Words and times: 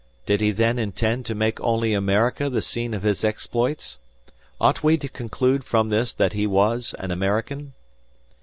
Did 0.25 0.41
he 0.41 0.49
then 0.49 0.79
intend 0.79 1.27
to 1.27 1.35
make 1.35 1.61
only 1.61 1.93
America 1.93 2.49
the 2.49 2.63
scene 2.63 2.95
of 2.95 3.03
his 3.03 3.23
exploits? 3.23 3.99
Ought 4.59 4.81
we 4.81 4.97
to 4.97 5.07
conclude 5.07 5.63
from 5.63 5.89
this 5.89 6.11
that 6.11 6.33
he 6.33 6.47
was 6.47 6.95
an 6.97 7.11
American? 7.11 7.73